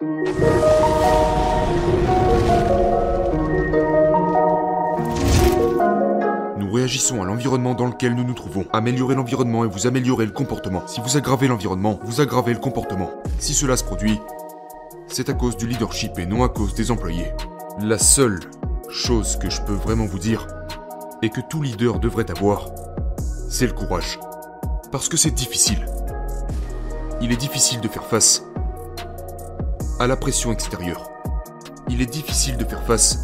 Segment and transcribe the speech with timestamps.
[0.00, 0.10] Nous
[6.72, 8.64] réagissons à l'environnement dans lequel nous nous trouvons.
[8.72, 10.86] Améliorer l'environnement et vous améliorez le comportement.
[10.86, 13.10] Si vous aggravez l'environnement, vous aggravez le comportement.
[13.40, 14.20] Si cela se produit,
[15.08, 17.32] c'est à cause du leadership et non à cause des employés.
[17.80, 18.38] La seule
[18.90, 20.46] chose que je peux vraiment vous dire
[21.22, 22.70] et que tout leader devrait avoir,
[23.48, 24.20] c'est le courage.
[24.92, 25.84] Parce que c'est difficile.
[27.20, 28.44] Il est difficile de faire face
[29.98, 31.10] à la pression extérieure.
[31.90, 33.18] Il est difficile de faire face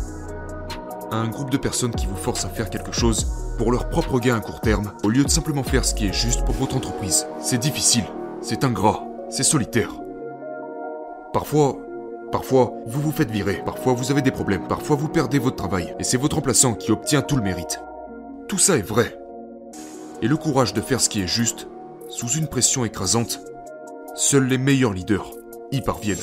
[1.12, 3.26] à un groupe de personnes qui vous forcent à faire quelque chose
[3.58, 6.12] pour leur propre gain à court terme, au lieu de simplement faire ce qui est
[6.12, 7.26] juste pour votre entreprise.
[7.40, 8.04] C'est difficile,
[8.40, 9.92] c'est ingrat, c'est solitaire.
[11.32, 11.76] Parfois,
[12.32, 15.94] parfois, vous vous faites virer, parfois vous avez des problèmes, parfois vous perdez votre travail,
[16.00, 17.80] et c'est votre remplaçant qui obtient tout le mérite.
[18.48, 19.16] Tout ça est vrai.
[20.22, 21.68] Et le courage de faire ce qui est juste,
[22.08, 23.40] sous une pression écrasante,
[24.16, 25.30] seuls les meilleurs leaders
[25.72, 26.18] y parviennent.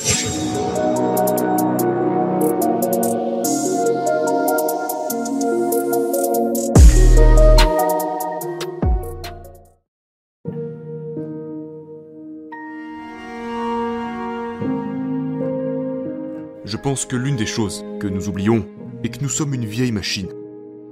[16.64, 18.66] Je pense que l'une des choses que nous oublions
[19.04, 20.28] est que nous sommes une vieille machine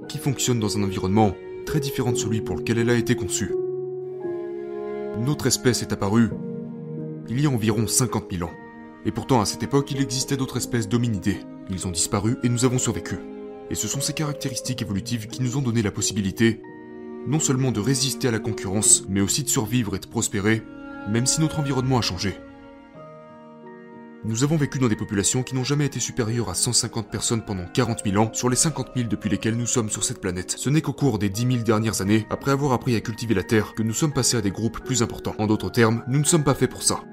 [0.07, 1.33] qui fonctionne dans un environnement
[1.65, 3.53] très différent de celui pour lequel elle a été conçue.
[5.19, 6.29] Notre espèce est apparue
[7.29, 8.53] il y a environ 50 000 ans.
[9.05, 11.39] Et pourtant, à cette époque, il existait d'autres espèces d'hominidés.
[11.69, 13.17] Ils ont disparu et nous avons survécu.
[13.69, 16.61] Et ce sont ces caractéristiques évolutives qui nous ont donné la possibilité
[17.27, 20.63] non seulement de résister à la concurrence, mais aussi de survivre et de prospérer,
[21.09, 22.35] même si notre environnement a changé.
[24.23, 27.65] Nous avons vécu dans des populations qui n'ont jamais été supérieures à 150 personnes pendant
[27.65, 30.53] 40 000 ans, sur les 50 000 depuis lesquelles nous sommes sur cette planète.
[30.59, 33.41] Ce n'est qu'au cours des 10 000 dernières années, après avoir appris à cultiver la
[33.41, 35.33] Terre, que nous sommes passés à des groupes plus importants.
[35.39, 37.03] En d'autres termes, nous ne sommes pas faits pour ça.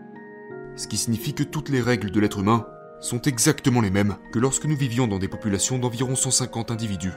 [0.77, 2.67] Ce qui signifie que toutes les règles de l'être humain
[3.01, 7.15] sont exactement les mêmes que lorsque nous vivions dans des populations d'environ 150 individus.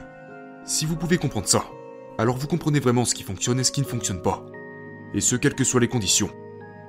[0.64, 1.66] Si vous pouvez comprendre ça,
[2.16, 4.46] alors vous comprenez vraiment ce qui fonctionne et ce qui ne fonctionne pas.
[5.12, 6.30] Et ce, quelles que soient les conditions.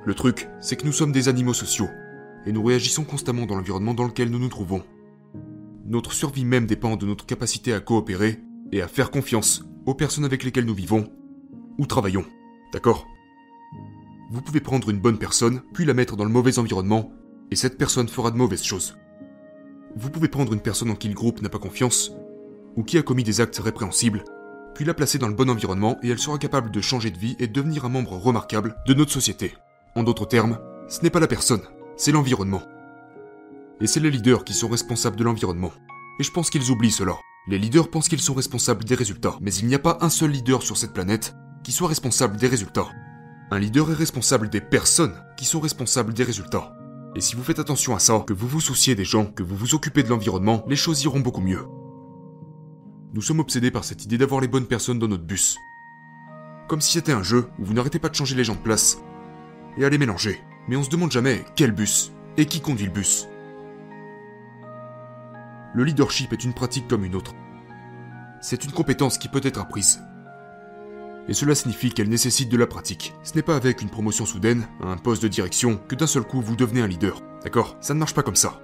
[0.06, 1.90] Le truc, c'est que nous sommes des animaux sociaux,
[2.46, 4.84] et nous réagissons constamment dans l'environnement dans lequel nous nous trouvons.
[5.86, 8.40] Notre survie même dépend de notre capacité à coopérer
[8.72, 11.10] et à faire confiance aux personnes avec lesquelles nous vivons
[11.78, 12.26] ou travaillons.
[12.72, 13.08] D'accord?
[14.32, 17.12] Vous pouvez prendre une bonne personne, puis la mettre dans le mauvais environnement,
[17.52, 18.98] et cette personne fera de mauvaises choses.
[19.96, 22.12] Vous pouvez prendre une personne en qui le groupe n'a pas confiance,
[22.76, 24.24] ou qui a commis des actes répréhensibles,
[24.74, 27.36] puis la placer dans le bon environnement et elle sera capable de changer de vie
[27.38, 29.54] et de devenir un membre remarquable de notre société.
[29.96, 31.62] En d'autres termes, ce n'est pas la personne,
[32.04, 32.62] c'est l'environnement.
[33.80, 35.72] Et c'est les leaders qui sont responsables de l'environnement.
[36.20, 37.14] Et je pense qu'ils oublient cela.
[37.48, 40.32] Les leaders pensent qu'ils sont responsables des résultats, mais il n'y a pas un seul
[40.32, 41.34] leader sur cette planète
[41.64, 42.90] qui soit responsable des résultats.
[43.52, 46.76] Un leader est responsable des personnes qui sont responsables des résultats.
[47.16, 49.56] Et si vous faites attention à ça, que vous vous souciez des gens, que vous
[49.56, 51.66] vous occupez de l'environnement, les choses iront beaucoup mieux.
[53.14, 55.56] Nous sommes obsédés par cette idée d'avoir les bonnes personnes dans notre bus.
[56.68, 58.98] Comme si c'était un jeu où vous n'arrêtez pas de changer les gens de place
[59.78, 62.92] et à les mélanger mais on se demande jamais quel bus et qui conduit le
[62.92, 63.28] bus.
[65.76, 67.34] Le leadership est une pratique comme une autre.
[68.42, 70.04] C'est une compétence qui peut être apprise.
[71.28, 73.14] Et cela signifie qu'elle nécessite de la pratique.
[73.24, 76.42] Ce n'est pas avec une promotion soudaine, un poste de direction, que d'un seul coup
[76.42, 77.22] vous devenez un leader.
[77.44, 77.78] D'accord?
[77.80, 78.62] Ça ne marche pas comme ça.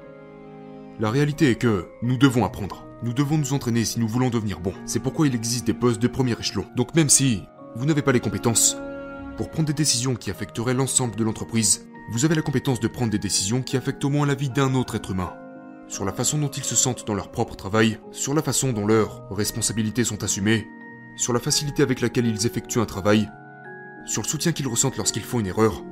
[1.00, 2.86] La réalité est que nous devons apprendre.
[3.02, 4.74] Nous devons nous entraîner si nous voulons devenir bons.
[4.86, 6.66] C'est pourquoi il existe des postes de premier échelon.
[6.76, 7.42] Donc même si
[7.76, 8.76] vous n'avez pas les compétences
[9.38, 13.12] pour prendre des décisions qui affecteraient l'ensemble de l'entreprise, vous avez la compétence de prendre
[13.12, 15.34] des décisions qui affectent au moins la vie d'un autre être humain.
[15.88, 18.88] Sur la façon dont ils se sentent dans leur propre travail, sur la façon dont
[18.88, 20.68] leurs responsabilités sont assumées,
[21.16, 23.30] sur la facilité avec laquelle ils effectuent un travail,
[24.06, 25.84] sur le soutien qu'ils ressentent lorsqu'ils font une erreur,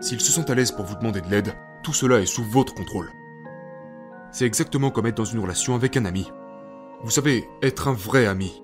[0.00, 1.54] s'ils se sentent à l'aise pour vous demander de l'aide,
[1.84, 3.12] tout cela est sous votre contrôle.
[4.32, 6.30] C'est exactement comme être dans une relation avec un ami.
[7.04, 8.62] Vous savez, être un vrai ami,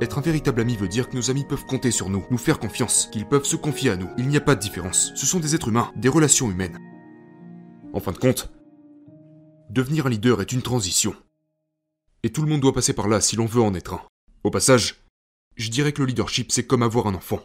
[0.00, 2.58] être un véritable ami veut dire que nos amis peuvent compter sur nous, nous faire
[2.58, 4.08] confiance, qu'ils peuvent se confier à nous.
[4.18, 5.12] Il n'y a pas de différence.
[5.14, 6.78] Ce sont des êtres humains, des relations humaines.
[7.92, 8.50] En fin de compte,
[9.70, 11.14] devenir un leader est une transition.
[12.22, 14.02] Et tout le monde doit passer par là si l'on veut en être un.
[14.42, 14.96] Au passage,
[15.56, 17.40] je dirais que le leadership c'est comme avoir un enfant.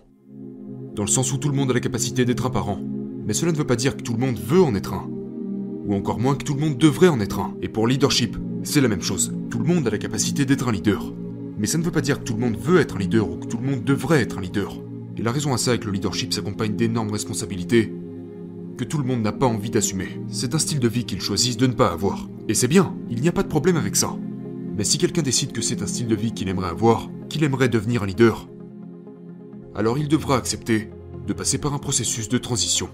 [0.95, 2.79] Dans le sens où tout le monde a la capacité d'être un parent.
[3.25, 5.07] Mais cela ne veut pas dire que tout le monde veut en être un.
[5.85, 7.55] Ou encore moins que tout le monde devrait en être un.
[7.61, 9.33] Et pour leadership, c'est la même chose.
[9.49, 11.13] Tout le monde a la capacité d'être un leader.
[11.59, 13.35] Mais ça ne veut pas dire que tout le monde veut être un leader ou
[13.35, 14.73] que tout le monde devrait être un leader.
[15.17, 17.93] Et la raison à ça est que le leadership s'accompagne d'énormes responsabilités
[18.77, 20.21] que tout le monde n'a pas envie d'assumer.
[20.29, 22.29] C'est un style de vie qu'ils choisissent de ne pas avoir.
[22.47, 24.15] Et c'est bien, il n'y a pas de problème avec ça.
[24.77, 27.67] Mais si quelqu'un décide que c'est un style de vie qu'il aimerait avoir, qu'il aimerait
[27.67, 28.47] devenir un leader,
[29.75, 30.89] alors il devra accepter
[31.27, 32.87] de passer par un processus de transition.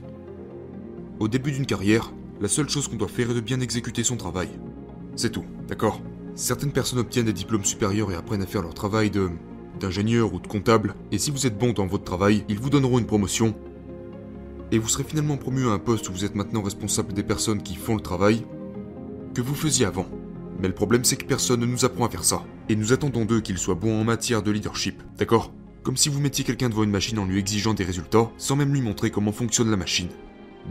[1.19, 4.17] Au début d'une carrière, La seule chose qu'on doit faire est de bien exécuter son
[4.17, 4.49] travail.
[5.15, 6.01] C'est tout, d'accord?
[6.35, 9.29] Certaines personnes obtiennent des diplômes supérieurs et apprennent à faire leur travail de
[9.79, 12.99] d'ingénieur ou de comptable, et si vous êtes bon dans votre travail, ils vous donneront
[12.99, 13.55] une promotion.
[14.71, 17.61] Et vous serez finalement promu à un poste où vous êtes maintenant responsable des personnes
[17.61, 18.45] qui font le travail
[19.33, 20.07] que vous faisiez avant.
[20.61, 22.45] Mais le problème c'est que personne ne nous apprend à faire ça.
[22.69, 25.53] Et nous attendons d'eux qu'ils soient bons en matière de leadership, d'accord?
[25.83, 28.73] Comme si vous mettiez quelqu'un devant une machine en lui exigeant des résultats, sans même
[28.73, 30.09] lui montrer comment fonctionne la machine.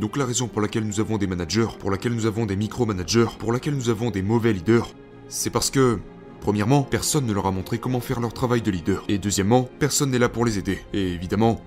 [0.00, 3.36] Donc la raison pour laquelle nous avons des managers, pour laquelle nous avons des micro-managers,
[3.38, 4.92] pour laquelle nous avons des mauvais leaders,
[5.34, 5.98] c'est parce que,
[6.40, 9.02] premièrement, personne ne leur a montré comment faire leur travail de leader.
[9.08, 10.78] Et deuxièmement, personne n'est là pour les aider.
[10.92, 11.60] Et évidemment,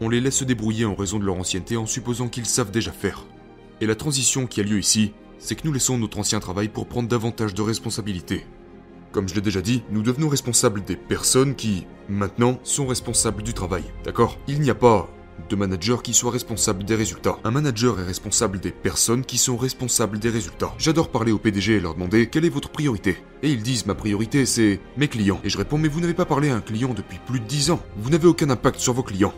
[0.00, 2.92] on les laisse se débrouiller en raison de leur ancienneté en supposant qu'ils savent déjà
[2.92, 3.26] faire.
[3.82, 6.86] Et la transition qui a lieu ici, c'est que nous laissons notre ancien travail pour
[6.86, 8.46] prendre davantage de responsabilités.
[9.12, 13.52] Comme je l'ai déjà dit, nous devenons responsables des personnes qui, maintenant, sont responsables du
[13.52, 14.38] travail, d'accord?
[14.48, 15.10] Il n'y a pas
[15.48, 17.38] de manager qui soit responsable des résultats.
[17.44, 20.74] Un manager est responsable des personnes qui sont responsables des résultats.
[20.78, 23.22] J'adore parler au PDG et leur demander quelle est votre priorité.
[23.42, 25.40] Et ils disent ma priorité c'est mes clients.
[25.44, 27.70] Et je réponds mais vous n'avez pas parlé à un client depuis plus de 10
[27.70, 27.80] ans.
[27.96, 29.34] Vous n'avez aucun impact sur vos clients.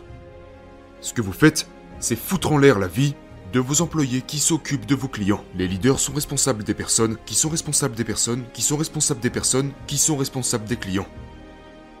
[1.01, 1.67] Ce que vous faites,
[1.99, 3.15] c'est foutre en l'air la vie
[3.53, 5.43] de vos employés qui s'occupent de vos clients.
[5.55, 9.29] Les leaders sont responsables des personnes, qui sont responsables des personnes, qui sont responsables des
[9.29, 11.07] personnes, qui sont responsables des clients.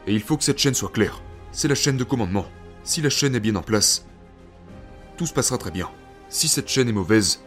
[0.07, 1.21] Et il faut que cette chaîne soit claire.
[1.51, 2.47] C'est la chaîne de commandement.
[2.83, 4.05] Si la chaîne est bien en place,
[5.17, 5.89] tout se passera très bien.
[6.29, 7.41] Si cette chaîne est mauvaise,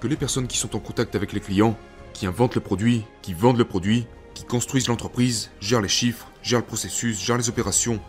[0.00, 1.76] que les personnes qui sont en contact avec les clients,
[2.12, 6.60] qui inventent le produit, qui vendent le produit, qui construisent l'entreprise, gèrent les chiffres, gèrent
[6.60, 8.00] le processus, gèrent les opérations,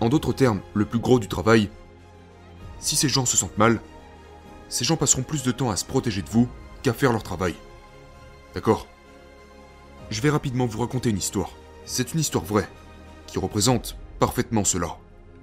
[0.00, 1.68] en d'autres termes, le plus gros du travail,
[2.78, 3.80] si ces gens se sentent mal,
[4.68, 6.48] ces gens passeront plus de temps à se protéger de vous
[6.82, 7.54] qu'à faire leur travail.
[8.54, 8.86] D'accord?
[10.10, 11.50] Je vais rapidement vous raconter une histoire.
[11.86, 12.68] C'est une histoire vraie,
[13.26, 14.96] qui représente parfaitement cela.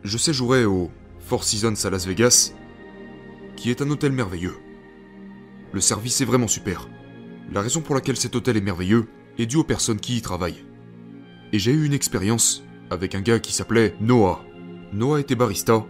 [0.06, 2.54] Je séjourais au Four Seasons à Las Vegas,
[3.56, 4.54] qui est un hôtel merveilleux.
[5.72, 6.88] Le service est vraiment super.
[7.52, 9.08] La raison pour laquelle cet hôtel est merveilleux
[9.40, 10.64] est due aux personnes qui y travaillent.
[11.54, 14.46] Et j'ai eu une expérience avec un gars qui s'appelait Noah.
[14.94, 15.84] Noah était barista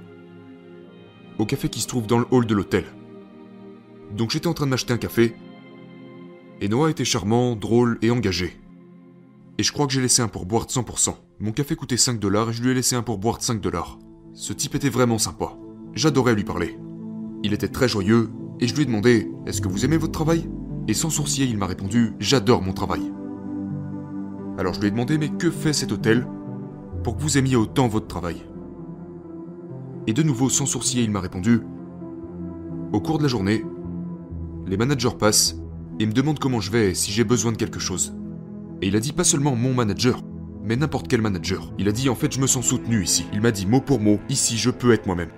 [1.37, 2.85] au café qui se trouve dans le hall de l'hôtel.
[4.15, 5.35] Donc j'étais en train de un café.
[6.61, 8.57] Et Noah était charmant, drôle et engagé.
[9.57, 11.15] Et je crois que j'ai laissé un pourboire de 100%.
[11.41, 13.99] Mon café coûtait 5 dollars et je lui ai laissé un pourboire de 5 dollars.
[14.37, 15.53] Ce type était vraiment sympa.
[15.93, 16.77] J'adorais lui parler.
[17.43, 18.29] Il était très joyeux
[18.59, 20.49] et je lui ai demandé Est-ce que vous aimez votre travail?
[20.89, 23.13] Et sans sourcier, il m'a répondu J'adore mon travail.
[24.57, 26.27] Alors je lui ai demandé Mais que fait cet hôtel
[27.01, 28.43] pour que vous aimiez autant votre travail?
[30.05, 31.61] Et de nouveau, sans sourcier, il m'a répondu
[32.91, 33.63] Au cours de la journée,
[34.67, 35.61] les managers passent
[35.97, 38.13] et me demandent comment je vais et si j'ai besoin de quelque chose.
[38.81, 40.19] Et il a dit pas seulement mon manager,
[40.65, 41.71] mais n'importe quel manager.
[41.77, 43.27] Il a dit en fait je me sens soutenu ici.
[43.33, 45.29] Il m'a dit mot pour mot, ici je peux être moi-même.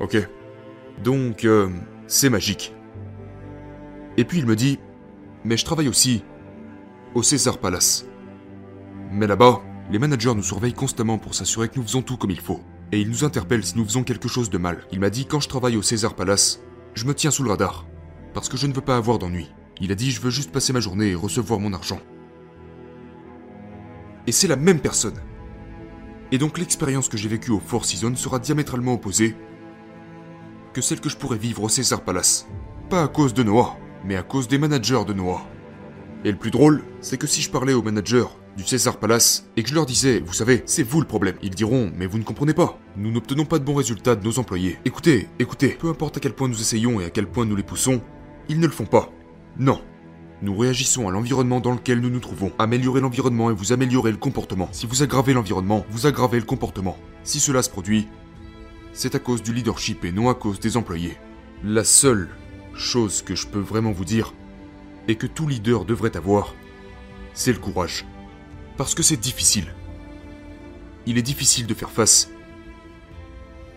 [0.00, 0.16] Ok.
[1.02, 1.68] Donc, euh,
[2.06, 2.74] c'est magique.
[4.16, 4.78] Et puis il me dit,
[5.44, 6.22] mais je travaille aussi
[7.14, 8.06] au César Palace.
[9.10, 12.40] Mais là-bas, les managers nous surveillent constamment pour s'assurer que nous faisons tout comme il
[12.40, 12.60] faut.
[12.92, 14.84] Et ils nous interpellent si nous faisons quelque chose de mal.
[14.92, 16.60] Il m'a dit, quand je travaille au César Palace,
[16.94, 17.86] je me tiens sous le radar
[18.34, 19.50] parce que je ne veux pas avoir d'ennui.
[19.80, 22.00] Il a dit je veux juste passer ma journée et recevoir mon argent.
[24.26, 25.20] Et c'est la même personne.
[26.30, 29.36] Et donc l'expérience que j'ai vécue au Four Seasons sera diamétralement opposée
[30.72, 32.48] que celle que je pourrais vivre au César Palace.
[32.88, 35.46] Pas à cause de Noah, mais à cause des managers de Noah.
[36.24, 38.24] Et le plus drôle, c'est que si je parlais aux managers
[38.56, 41.54] du César Palace et que je leur disais, vous savez, c'est vous le problème, ils
[41.54, 42.78] diront, mais vous ne comprenez pas.
[42.96, 44.78] Nous n'obtenons pas de bons résultats de nos employés.
[44.84, 47.62] Écoutez, écoutez, peu importe à quel point nous essayons et à quel point nous les
[47.62, 48.00] poussons,
[48.48, 49.10] ils ne le font pas.
[49.58, 49.80] Non.
[50.42, 52.50] Nous réagissons à l'environnement dans lequel nous nous trouvons.
[52.58, 54.68] Améliorer l'environnement et vous améliorez le comportement.
[54.72, 56.98] Si vous aggravez l'environnement, vous aggravez le comportement.
[57.22, 58.08] Si cela se produit,
[58.92, 61.16] c'est à cause du leadership et non à cause des employés.
[61.62, 62.28] La seule
[62.74, 64.34] chose que je peux vraiment vous dire,
[65.06, 66.56] et que tout leader devrait avoir,
[67.34, 68.04] c'est le courage.
[68.76, 69.72] Parce que c'est difficile.
[71.06, 72.30] Il est difficile de faire face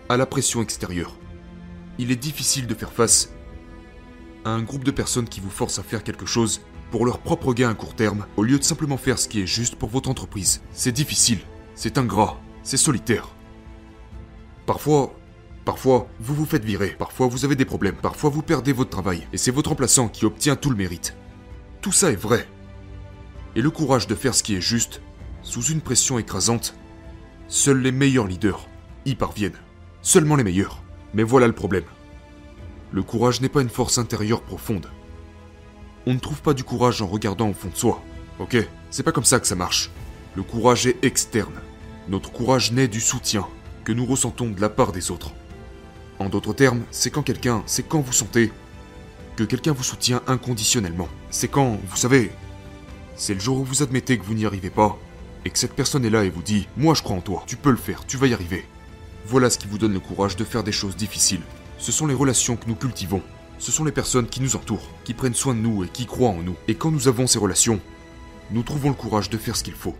[0.08, 1.16] à la pression extérieure.
[1.98, 3.35] Il est difficile de faire face
[4.46, 6.60] un groupe de personnes qui vous forcent à faire quelque chose
[6.90, 9.46] pour leur propre gain à court terme, au lieu de simplement faire ce qui est
[9.46, 10.62] juste pour votre entreprise.
[10.72, 11.40] C'est difficile,
[11.74, 13.28] c'est ingrat, c'est solitaire.
[14.66, 15.14] Parfois,
[15.64, 19.26] parfois, vous vous faites virer, parfois vous avez des problèmes, parfois vous perdez votre travail,
[19.32, 21.16] et c'est votre remplaçant qui obtient tout le mérite.
[21.80, 22.48] Tout ça est vrai.
[23.56, 25.00] Et le courage de faire ce qui est juste,
[25.42, 26.76] sous une pression écrasante,
[27.48, 28.68] seuls les meilleurs leaders
[29.06, 29.58] y parviennent.
[30.02, 30.82] Seulement les meilleurs.
[31.14, 31.84] Mais voilà le problème.
[32.92, 34.86] Le courage n'est pas une force intérieure profonde.
[36.06, 38.02] On ne trouve pas du courage en regardant au fond de soi.
[38.38, 38.56] Ok?
[38.90, 39.90] C'est pas comme ça que ça marche.
[40.36, 41.60] Le courage est externe.
[42.08, 43.46] Notre courage naît du soutien
[43.84, 45.32] que nous ressentons de la part des autres.
[46.18, 48.52] En d'autres termes, c'est quand quelqu'un, c'est quand vous sentez
[49.36, 51.08] que quelqu'un vous soutient inconditionnellement.
[51.30, 52.30] C'est quand, vous savez,
[53.16, 54.98] c'est le jour où vous admettez que vous n'y arrivez pas,
[55.44, 57.56] et que cette personne est là et vous dit Moi je crois en toi, tu
[57.56, 58.64] peux le faire, tu vas y arriver.
[59.26, 61.42] Voilà ce qui vous donne le courage de faire des choses difficiles.
[61.78, 63.22] Ce sont les relations que nous cultivons.
[63.58, 66.30] Ce sont les personnes qui nous entourent, qui prennent soin de nous et qui croient
[66.30, 66.56] en nous.
[66.68, 67.80] Et quand nous avons ces relations,
[68.50, 69.96] nous trouvons le courage de faire ce qu'il faut.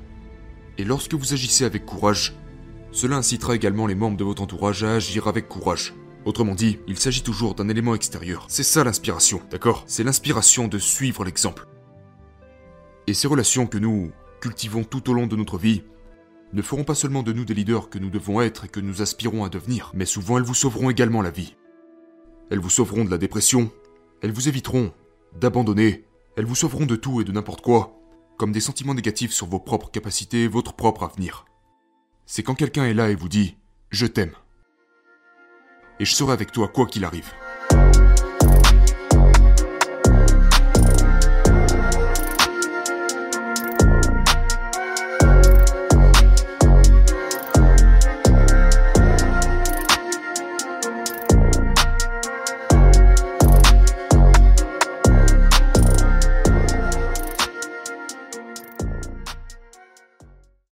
[0.79, 2.35] Et lorsque vous agissez avec courage,
[2.93, 5.95] cela incitera également les membres de votre entourage à agir avec courage.
[6.25, 8.47] Autrement dit, il s'agit toujours d'un élément extérieur.
[8.49, 9.85] C'est ça l'inspiration, d'accord?
[9.87, 11.67] C'est l'inspiration de suivre l'exemple.
[13.07, 15.85] Et ces relations que nous cultivons tout au long de notre vie
[16.53, 19.03] ne feront pas seulement de nous des leaders que nous devons être et que nous
[19.03, 21.55] aspirons à devenir, mais souvent elles vous sauveront également la vie.
[22.51, 23.71] Elles vous sauveront de la dépression,
[24.23, 24.93] elles vous éviteront
[25.35, 26.05] d'abandonner,
[26.37, 27.99] elles vous sauveront de tout et de n'importe quoi,
[28.37, 31.45] comme des sentiments négatifs sur vos propres capacités et votre propre avenir.
[32.25, 33.47] C'est quand quelqu'un est là et vous dit⁇
[33.91, 34.31] Je t'aime⁇
[35.99, 37.33] et je serai avec toi quoi qu'il arrive.